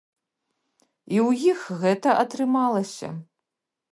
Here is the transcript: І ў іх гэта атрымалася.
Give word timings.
І 1.17 1.19
ў 1.27 1.51
іх 1.51 1.59
гэта 1.83 2.09
атрымалася. 2.23 3.09